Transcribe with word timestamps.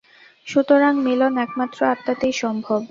সুতরাং 0.47 0.93
মিলন 0.97 1.33
একমাত্র 1.37 1.79
আত্মাতেই 1.85 2.33
সম্ভব। 2.33 2.79